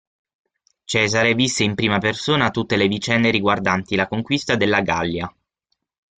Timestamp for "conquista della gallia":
4.07-5.31